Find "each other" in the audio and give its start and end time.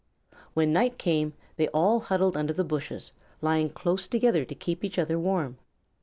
4.83-5.19